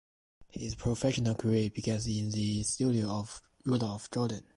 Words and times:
His 0.49 0.73
professional 0.73 1.35
career 1.35 1.69
began 1.69 2.01
in 2.07 2.31
the 2.31 2.63
studios 2.63 3.07
of 3.07 3.39
Rudolf 3.65 4.09
Jordan. 4.09 4.41